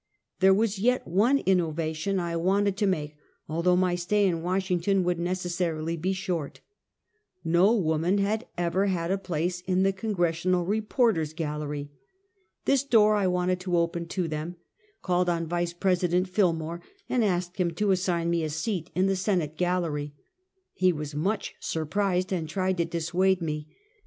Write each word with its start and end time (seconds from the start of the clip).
There 0.39 0.51
was 0.51 0.79
yet 0.79 1.07
one 1.07 1.37
innovation 1.45 2.19
I 2.19 2.35
wanted 2.35 2.75
to 2.77 2.87
make, 2.87 3.15
al 3.47 3.61
though 3.61 3.75
my 3.75 3.93
stay 3.93 4.25
in 4.27 4.41
"Washington 4.41 5.03
would 5.03 5.19
necessarily 5.19 5.95
be 5.95 6.11
short. 6.11 6.59
IsTo 7.45 7.79
woman 7.79 8.17
had 8.17 8.47
ever 8.57 8.87
had 8.87 9.11
a 9.11 9.19
place 9.19 9.61
in 9.61 9.83
the 9.83 9.93
Congres 9.93 10.41
sional 10.43 10.65
reporter's 10.67 11.33
gallery. 11.33 11.91
This 12.65 12.83
door 12.83 13.13
I 13.13 13.27
wanted 13.27 13.59
to 13.59 13.77
open 13.77 14.07
to 14.07 14.27
them, 14.27 14.55
called 15.03 15.29
on 15.29 15.47
Yice 15.47 15.79
President 15.79 16.27
Fillmore 16.27 16.81
and 17.07 17.23
asked 17.23 17.57
him 17.57 17.69
to 17.75 17.91
assign 17.91 18.31
me 18.31 18.43
a 18.43 18.49
seat 18.49 18.89
in 18.95 19.05
the 19.05 19.15
Senate 19.15 19.55
gallery. 19.55 20.15
He 20.73 20.91
was 20.91 21.13
much 21.13 21.53
surprised 21.59 22.33
and 22.33 22.49
tried 22.49 22.77
to 22.77 22.85
dissuade 22.85 23.39
me. 23.39 23.67